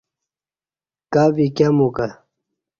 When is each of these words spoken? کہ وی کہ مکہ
کہ 1.13 1.23
وی 1.35 1.47
کہ 1.55 1.67
مکہ 1.77 2.07